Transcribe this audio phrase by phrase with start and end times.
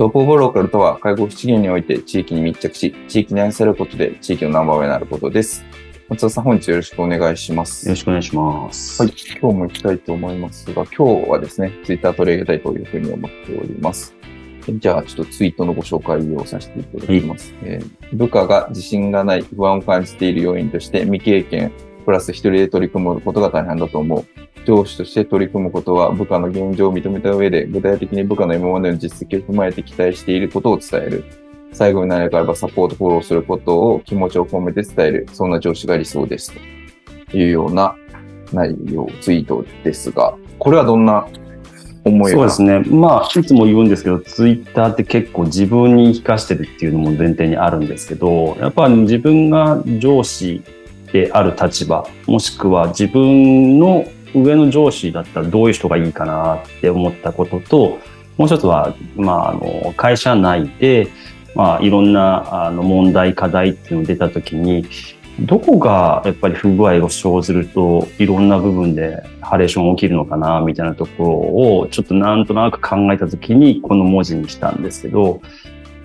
[0.00, 5.62] トップオブローカルとは介護福祉業において地域に密着し地域に愛されることで地域のナンバーワンになることです
[6.08, 7.86] 松田さん、本日よろしくお願いします。
[7.86, 9.00] よろしくお願いします。
[9.00, 14.16] はい、今日も行きたいと思いますが、今日はですね、ツイッター取り上げたいというふうに思っております。
[14.68, 17.52] じゃあ、ちょっとツイートのご紹介をさせていただきます。
[17.52, 21.70] はい、えー、部下が自信がない、不安を感じている要因として、未経験、
[22.04, 24.24] プラス一人で取り組むことが大変だと思う。
[24.66, 31.24] 上司として取り組むことは部下の現状を認めた上で、具体的に部下の今までの実績を踏まえて期待していることを伝える。
[31.72, 35.26] 最後に何かあればサポート、フォローすることを気持ちを込めて伝える。
[35.32, 36.52] そんな上司が理想です。
[36.52, 37.36] と。
[37.36, 37.94] いうような
[38.52, 41.26] 内容、ツイートですが、これはどんな
[42.04, 42.80] 思いそうですね。
[42.80, 50.62] まあ、いつも言うんですけど、ツイッターって結構自分に生かしてるっていうのも前提にあるんですけど、やっぱ自分が上司
[51.12, 57.98] である立場、もしくは自分の上の上司だったらどういう人がいいかなって思ったことと、
[58.36, 61.08] もう一つは、まあ、あの、会社内で、
[61.54, 64.86] まあ、いろんなあの問題、課題っていうのが出たときに、
[65.40, 71.30] どこがやっぱり不具合を生ずるといろんな部分でハレーション起きるのかなみたいなところ
[71.80, 75.40] をちょっとなんとなく考えた時にこの文字にしたんですけど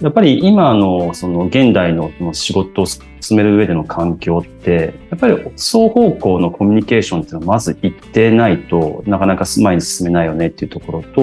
[0.01, 3.01] やっぱり今のその現代の仕事を進
[3.37, 11.21] める上での環境ってやっぱり双方向のコミュニケーションっていうのはまず一定ないとなかなか前に進めないよねっていうところと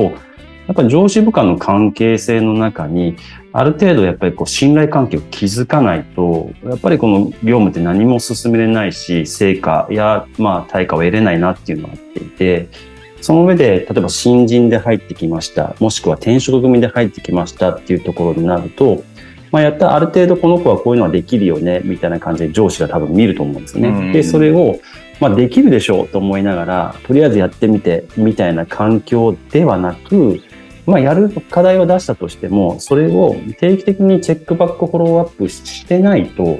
[0.66, 3.16] やっぱり上司部下の関係性の中に
[3.52, 12.68] ある程度やっぱりこう信頼関係を築かないと、やっぱりこの業務って何も進めれないし、成果やまあ対価を得れないなっていうのがあっていて、
[13.22, 19.04] その上で、例えば新人で入ってきました、もしくは転職組で入ってきましたっていうところになると、
[19.52, 24.12] まあ、やったある程度この子はこういうのはできるよね、みたいな感じで上司が多分見ると思うんですね。
[24.12, 24.80] で、それを、
[25.20, 30.40] まあ、できるでしょうと思いながら、とりあえずやってみて、みたいな環境ではなく、
[30.84, 36.58] まあ、やる課題を出したとしても、それを定期的にチェックバックフォローアップしてないと、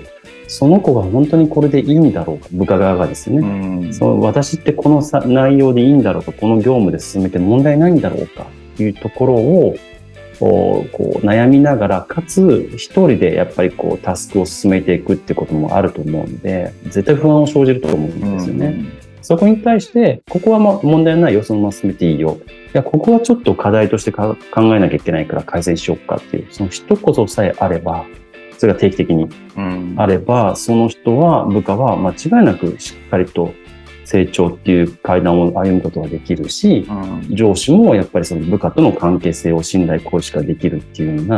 [0.53, 3.91] その子が本当にこれでいいんだろうか、部下側がですね。
[3.91, 8.47] その私ってこの内容でいいんだろうか、この業務で進めて問題ないんだろうか、
[8.77, 9.77] というところを、
[10.39, 18.85] こう悩みながら、かつ一人でやっぱりこうタスクを進めていくってこともあると思うので、絶対不安を生じると思うんですよね。
[19.23, 22.37] そこに対して、ここはま問題ないよ、そのまま進めていいよ。
[22.75, 28.05] いや、ここはちょっと課題として考えなきゃいけないから改善しようかっていう、その一言さえあれば、
[28.63, 29.29] それが定期的に
[29.97, 33.55] あれば、うん、その人は、部下は間違いなくしっかりと
[34.05, 41.37] 成長っていう階段を歩むことができるし、うん、上司もやっぱりその部下との関係性を信頼行使ができるっていうような、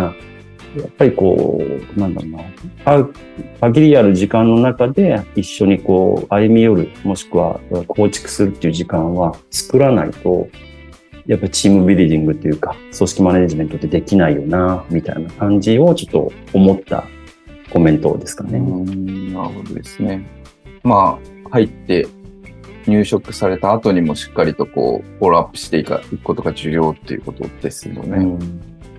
[0.77, 1.63] やっぱりこ
[1.97, 2.31] う、なんだろう
[2.85, 3.09] な、
[3.63, 7.59] 限りある時間の中で一緒にこう歩み寄る、もしくは
[7.89, 10.51] 構築するっていう時間は作らないと、
[11.27, 17.05] やっぱチームビルディングっていうか、組織マネジメントってできないよな、みたいな感じをちょっと思った
[17.71, 18.59] コメントですかね。
[18.61, 20.27] なるほどですね。
[20.83, 22.07] まあ、入って
[22.87, 28.37] 入職された後にもしっかりとこう、フォローアップしていくことが重要っていうことですよね。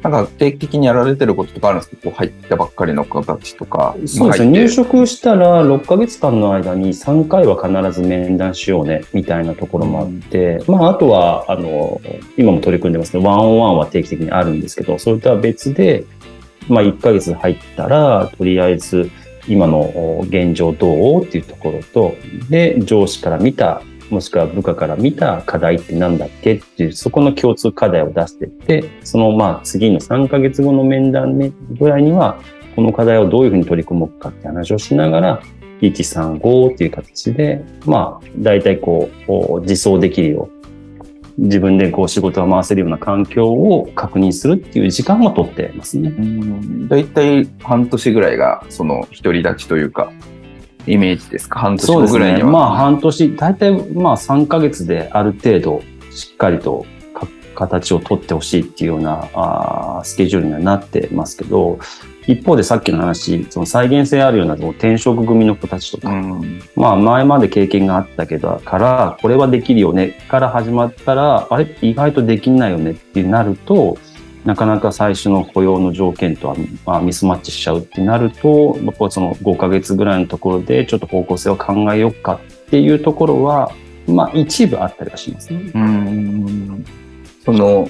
[0.03, 2.03] なんか定期的にやられてることとかあるんですか？
[2.03, 3.95] こう入ったばっかりの子たちとか。
[4.05, 4.51] そうですね。
[4.51, 11.99] 入職したら6ヶ月間の間に3回は必ず面談しようね、みたいなところもあって、うん、まあ、あとは、あの、
[12.37, 16.05] 今も取り組んでますけど、ワンオンワンは定期的にあるんですけど、それとは別で、
[16.67, 19.09] まあ、1ヶ月入ったら、とりあえず、
[19.47, 21.23] 今の現状どう？
[21.23, 22.15] っていうところと、
[22.49, 32.39] で、上司から見たもしくは部下から見た課題って何だっけっていう、そこの共通課題を出していって、そのまあ次の3ヶ月後の面談ぐらいには、
[32.75, 35.41] この課題をどういうふうに取り組もうかって話をしながら、
[35.81, 40.55] 135っていう形で、まあ、大体こう、実装できるよう
[41.37, 46.13] 自分でこう仕事を回せるような環境を確認するっていう時間も取ってますね。
[46.87, 50.11] だいたい半年ぐらいが、その独り立ちというか、
[50.87, 51.59] イメージですか？
[51.59, 51.87] 半年。
[51.87, 52.49] 後ぐらいには。
[52.49, 61.79] まあ半年、大体まあ3ヶ月である程度しっかりとか形を取ってほしいっていうようなあースケジュールにはなってますけど、
[62.27, 66.59] 一方でさっきの話、その再現性あるような転職組の子たちとか、うん。
[66.75, 71.77] まあ前まで経験があったけど、から、これはできるよねから始まったら、あれ？
[71.81, 73.99] 意外とできないよねってなると、
[74.45, 76.55] なかなか最初の雇用の条件とは、
[76.85, 83.71] まあ、ミスマッチしちゃうってなると、やっぱその5ヶ月ぐらいのところでちょっと方向性を考えようかっていうところは、
[84.07, 85.71] まあ一部あったりはしますね。
[85.73, 86.85] うん。
[87.43, 87.89] その、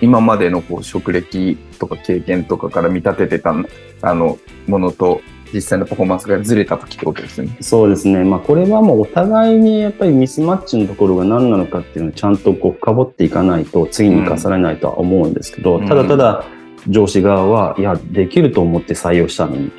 [0.00, 3.54] 今までのこう職歴とか経験とかから見立ててた
[4.02, 5.20] あのものと
[5.52, 7.56] 実際のパフォーマンスがずれた時ってことですね。
[7.60, 8.24] そうですね。
[8.24, 16.44] まあこれはもうお互いにやっぱりミスマッチのところが何なのかっていうのをちゃんとこう深掘っていかないと次に生かされないとは思うんですけど、うんただただ
[16.88, 19.70] 上司側は、いや、できると思って採用したのに、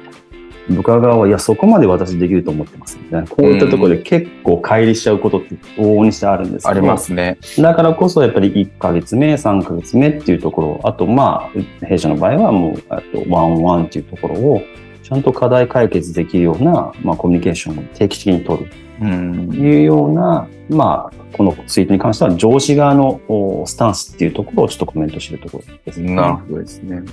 [0.69, 3.27] 部下側は、いや、そこまで私できると思ってますみたいな。
[3.27, 7.37] こういったところで結構乖離しちゃうことって往々にしてあるんですけどありますね。
[7.59, 11.49] だからこそやっぱり1ヶ月目、3ヶ月目っていうところ、あとま
[11.81, 14.61] あ、弊社の場合はもう、あとワンワンっていうところを、
[15.07, 19.55] ちゃんと課題解決できるような、まあ、コミュニケーションを定期的に取るうんと。
[19.55, 26.13] いうような、まあ、このツイートに関しては上司側のおスタンスっていうところをちょっとコメントしてるところですね。
[26.13, 27.03] なるほどですね。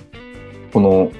[0.72, 1.12] この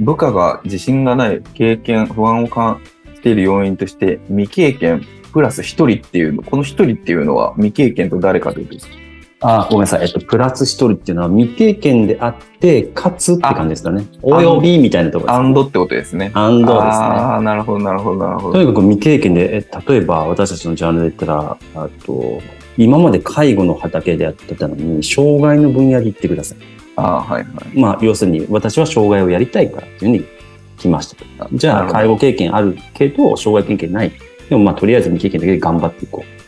[0.00, 2.80] 部下が自信がない経験、不安を感
[3.14, 8.96] じている要因として未経験プラス一人っていうの、この一人っていうのは未経験と誰かということですか？
[9.42, 10.02] あ、ごめんなさい。
[10.02, 14.06] えっと、プラス一人っていうのは未経験であって、かつって感じですかね。
[14.22, 16.30] 及びみたいなところです、アンドってことですね。
[16.34, 16.90] アンドですね。
[16.90, 18.52] ああ、なるほど、なるほど、なるほど。
[18.52, 22.40] とにかく未経験で、え例えば私たちのジャンルで言ったら、あと、
[22.76, 26.58] 今まで介護の畑でやってたのに、障害の分野で行ってください。
[26.96, 27.80] ああ、はいはい。
[27.80, 30.24] まあ、要するに、私は障害をやりたいからっていうふうに
[30.76, 31.48] 来ましたと。
[31.54, 34.12] じゃあ、介護経験あるけど、障害経験ない。
[34.50, 36.40] でも、まあ、とりあえず未経験だけで頑張っていこう。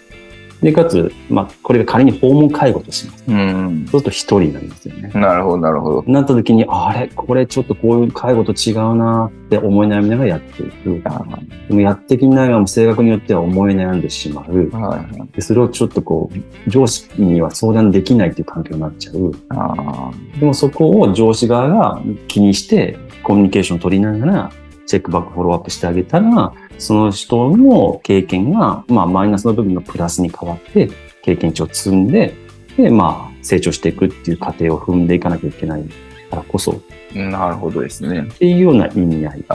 [0.62, 3.24] で、かつ、まあ、これが仮に訪問介護とします。
[3.26, 3.86] うん。
[3.90, 5.10] そうすると一人なんですよね。
[5.12, 6.04] なるほど、なるほど。
[6.06, 7.08] なった時に、あれ？
[7.08, 11.02] これちょっとこういう介護と違うなって思い悩みながらやっていく。
[11.04, 11.24] あ
[11.68, 14.70] でもやってきながらも性格によっては思い悩んでしまう。
[14.74, 15.28] あはいはい。
[15.34, 19.32] でそれをちょっとこう、上司には相談できないっていう環境になっちゃう。
[19.48, 20.38] ああ。
[20.38, 24.52] でもそこを上司側が気にしてコミュニケーションを取りながら、
[24.86, 30.90] チェックバックフォローアップしてあげたら、その人の経験が、まあマイナスの部分がプラスに変わって、
[31.22, 32.34] 経験値を積んで、
[32.76, 35.84] で、まあ成長していくっていう過程を踏んでいかなきゃいけない
[36.28, 36.80] からこそ、っ
[37.14, 38.26] なるほどですね。
[38.38, 39.46] ていうような意味合いですね。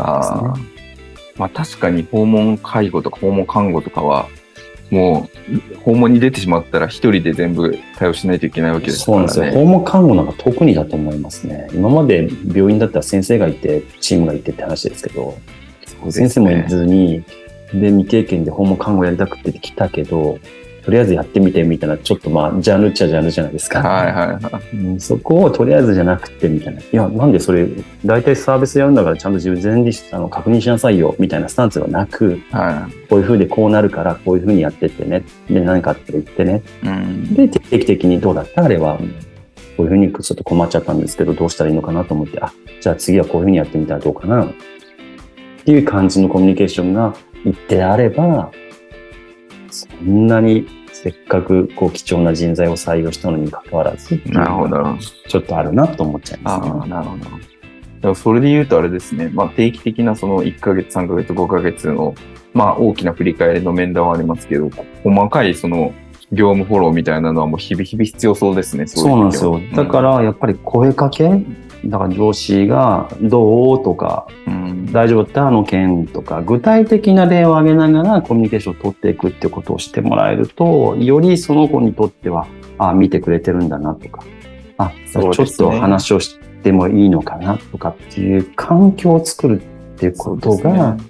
[1.35, 4.27] まあ確かに訪問介護とか訪問看護とかは、
[4.89, 9.45] もう訪問に出てしまったら一人で全部対応しないといけないわけですからそうなんですよ。
[9.45, 9.51] ね。
[9.51, 11.68] 訪問看護なんか特にだと思いますね。
[11.73, 15.38] 今まで病院だったら先生がいて、チームがいてって話ですけど、
[16.07, 17.24] ね先生もいずに、
[17.74, 20.39] で、未経験で訪問看護やりたくて来たけど、
[20.83, 23.81] とりあえずやってみてみたいな、ちょっとまあ、ジャンルっちゃジャンルじゃないですか。
[23.81, 24.77] はいはいはい。
[24.77, 26.80] うんそこをとりあえずじゃなくてみたいな。
[26.80, 27.68] いや、なんでそれ、
[28.06, 35.25] 大体サービスやるんだからちゃんと自分全にあの確認しなさいよ、みたいなスタンスはなく、はこういう風でこうなるから、こういう風にやってってね。
[35.50, 36.63] で、何かあって言ってね。
[36.81, 36.88] い。
[36.88, 37.33] うん。
[37.33, 38.63] で、定期的にどうだった？
[38.63, 38.98] あれは、
[39.75, 44.50] こういうふうにちょっと困っちゃったんですけど、どうしたらいいのかなと思って、あ、じゃあ次はこういうふうにやってみたらどうかな。
[45.68, 48.54] っていう感じのコミュニケーションが一定あれば、
[49.69, 54.97] そんなにせっかくこう貴重な人材を採用したのに関わらず、なるほど。
[55.28, 56.90] ちょっとあるなと思っちゃいああ、ますね。
[56.90, 57.24] なるほど。
[57.26, 57.40] だか
[58.02, 62.16] らそれで言うとあれですね、まあ、定期的なその1ヶ月、3ヶ月、5ヶ月の、
[62.54, 64.69] まあ、大きな振り返りの面談はありますけど、
[65.04, 65.94] 細かいその
[66.31, 68.88] 業務フォローみたいなのはもう日々日々必要そうですね。
[68.88, 69.59] そうなんですよ。
[69.76, 71.44] だか、らやっぱり声かけ、
[71.86, 82.48] だから上司がどうとか、うん、大丈夫だったあの件とか、具体的な例を挙げながらコミュニケーションを取っていくってことをしてもらえると、よりその子にとっては、
[82.80, 84.24] あ見てくれてるんだなとか、
[84.78, 84.96] あ、ね。
[85.14, 91.04] ちょっと話をしてもいいのかなとかっていう環境を作るっていうことがね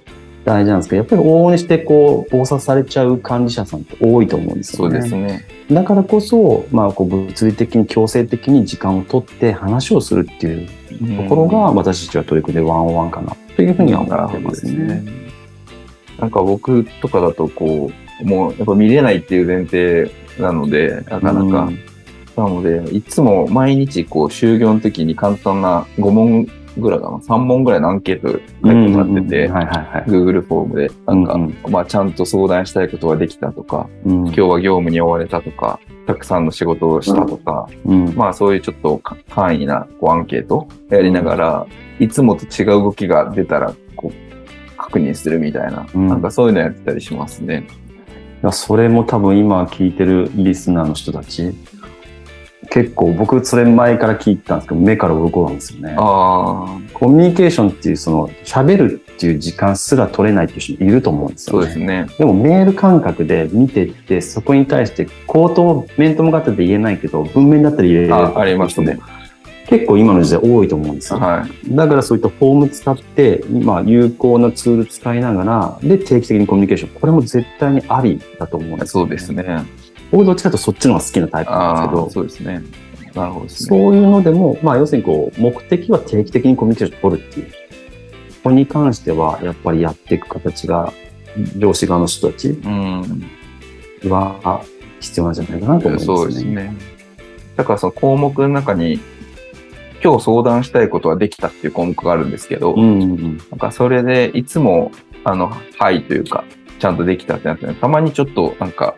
[0.48, 5.00] 大事なんですけど、やっぱり往々にしてこう、暴殺されちゃう管理者さんって多いと思うんですそよね。
[5.00, 5.46] うですね。
[5.70, 10.68] だからこそ、まあ、こう物理的に強制的に時間を取って話をするっていう
[11.18, 15.04] ところが、私たちは取り組んでワンオンワンかなというふうには思ってますね。
[16.18, 21.70] なんか僕とかだとこう、もうやっぱ見れないっていう前提なので、なかなか。
[22.38, 26.48] なので、いつも毎日こう、就業の時に簡単な5問
[26.80, 29.50] ぐらいかな ?3 問ぐらいのアンケート書いてもらってて。
[30.08, 41.68] Google フォームで、なんか、うんまあちゃんと相談したいことができたとか、うん今日は業務に追われたとか、たくさんの仕事をしたとか、うんまあそういうちょっとか簡易なこうアンケートやりながら、
[42.00, 47.68] いつもと違う動きが出たら、こう、確認するみたいな、うんなんかそういうのやってたりしますね。
[48.44, 51.56] いやそれも多分今聞いてるリスナーの人たち、
[52.70, 55.96] 結構僕それ前から聞いてたんですけど、目から鱗なんですよね。
[55.98, 61.66] ああ、コミュニケーションっていうその喋るっていう時間すら取れないっていう人もいると思うんですよね。
[61.66, 62.08] そうですね。
[62.18, 69.00] でもメール感覚で見てって、そこに対して口頭、面と向かってで言えないけど、文面だったら言えるあありますね。
[69.68, 71.20] 結構今の時代多いと思うんですよ。
[71.20, 71.76] はい。
[71.76, 77.00] だからそういったフォーム使って、まあ有効なツール使いながら、で定期的にコミュニケーション。
[77.00, 79.66] これも絶対にありだと思うんですよそうですね。
[80.12, 82.64] 僕どっちかというとそっちの方が好きなタイプなんですけど、そうですね。
[83.14, 83.50] なるほどね。
[83.50, 87.48] そういうのでも、まあ要するにこう、目的は定期的にコミュニケーションを取るっていう。
[87.48, 87.54] こ
[88.44, 90.94] こに関しては、やっぱりやっていく形が、
[91.58, 93.30] 上司側の人たちうん。
[94.10, 94.64] は
[95.00, 96.06] 必要なんじゃないかなと思いますね。
[96.06, 96.74] そうですね。
[97.56, 99.00] だからその項目の中に、
[100.04, 104.92] 今日相談したいことはできたっていう項目があるんですけど、うんうんなんかそれでいつも、
[105.24, 106.44] あの、はいというか、
[106.80, 108.96] ちゃんとできたってなってね、たまにちょっとなんか、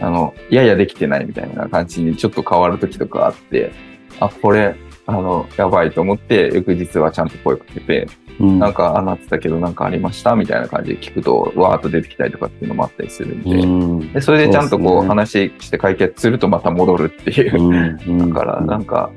[0.00, 3.72] あの、ややできてないみたいな感じにちょっと変わる時とかあって、
[4.18, 4.76] あ、これ、
[5.06, 8.58] あの、やばいと思って、翌日はちゃんと声かけて、うん。
[8.58, 14.12] なんか、あ、なってたけどなんかありましたみたいな感じで聞くと、わーっと出てきたりとかっていうのもあったりするんで、うん。
[14.12, 17.62] でそれでちゃんとこうね話して解決するとまた戻るっていう。
[17.62, 18.28] うん。
[18.32, 19.10] だから、なんか、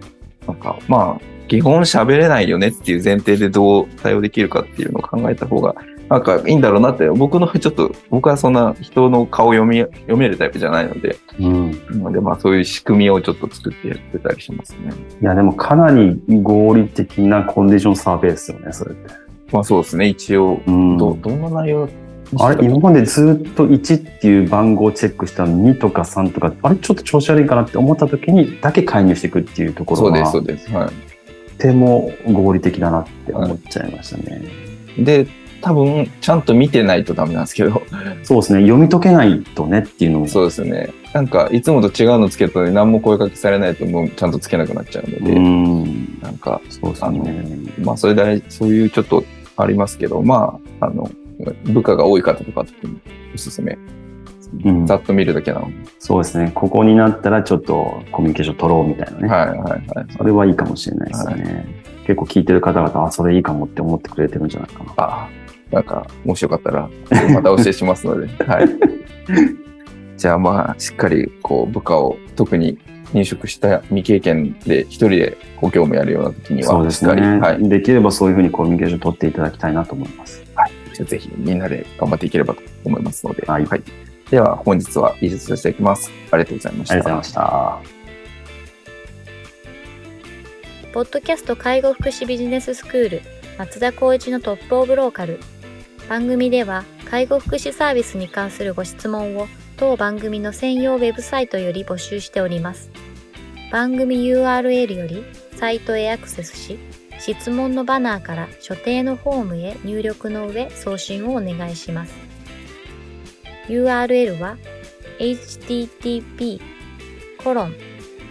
[0.48, 5.76] なんか、まあ、基本喋れないよねっていう前提でどう対応できるかっていうのを考えた方が、
[6.10, 11.72] なんかいいんだろうなって、僕の ちょっと、僕はそんな人の顔読み、読めるタイプじゃないので、うん。
[11.72, 14.92] なのでまあそういう仕組みをちょっと作ってやってたりしますね。
[15.22, 19.12] いや、でもかなり合理的なコンディションサーベイですよね、それって。
[19.52, 21.88] まあそうですね、一応、うんど、どんな内容
[22.40, 30.92] あれ、今までずっと1っていう番号をチェックしたのに2とか3とか、あれ、ちょっと調子悪いかなって思った時にだけ介入していくっていうところが、そうです、そとうです。
[30.92, 31.14] はい。
[31.58, 34.42] ても合理的だなって思っちゃいましたね。
[34.98, 35.28] で、
[35.64, 37.82] 多分、ちゃんと見てないとダメなんですけど、
[38.24, 40.28] そうですね、読み解けないとねっていうのも。
[40.28, 40.90] そうですね。
[41.14, 46.20] なんか、いつもと違うのつけたのに何も声かけされないともうちゃんとつけなくなっちゃうので、ん。
[46.22, 47.46] なんか、そうですね。
[47.80, 49.24] まあ、それで、そういうちょっと
[49.56, 51.10] ありますけど、まあ、あの、
[51.64, 52.66] 部下が多い方とか
[53.34, 53.78] おすすめ。
[54.66, 55.74] うんざっと見るだけなので。
[55.98, 59.28] そうですね、ここになったらちょっとコミュニケーション取ろうみたいなね。
[59.28, 59.84] はいはいはい。
[60.16, 61.84] それはいいかもしれないですね。
[62.06, 64.94] 結構聞いてる方々、あ、それいいかもって思ってくれてるんじゃないかな。
[64.98, 65.30] あ
[65.74, 66.90] なんか、もしよかったら、
[67.34, 68.28] またお教えしますので。
[68.46, 68.70] はい。
[70.18, 72.78] じゃあまあ、しっかり、こう、部下を、特に
[73.14, 77.70] 入職した未経験で一人でご業務やるような時には、そうですね、はい。
[77.70, 80.44] できればそういうふうにコミュニケーション取っていただきたいなと思います。
[80.94, 83.44] じゃあぜひみんなで頑張っていければと思いますので。
[83.48, 83.68] はい
[84.30, 86.10] では、本日は以上とさせていきます。
[86.32, 86.94] ありがとうございました。
[86.96, 88.04] ありがとうございました。
[90.92, 93.22] ポッドキャスト介護福祉ビジネススクール
[93.58, 95.40] 松田光一のトップオブローカル
[96.10, 102.92] 番組では介護福祉サービスに関するご質問を当番組の専用ウェブサイトより募集しております。
[103.72, 105.24] 番組 URL より
[105.56, 106.78] サイトへアクセスし
[107.20, 112.14] 質問のバナーから所定のフォームへ入力の上送信をお願いします。
[113.68, 114.58] URL は
[115.20, 116.60] http
[117.44, 117.76] コロン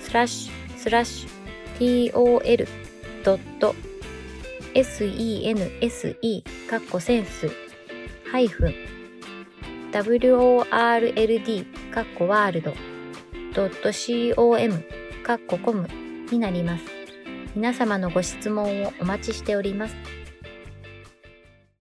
[0.01, 2.13] スラッシュスラッシュ
[4.75, 7.62] tol.sense かっこセンス
[8.33, 8.75] world
[11.93, 12.73] かっこワールド
[14.35, 14.85] .com
[15.23, 15.87] かっこコム
[16.31, 16.85] になります。
[17.55, 20.22] 皆様のご質問をお待ちしております。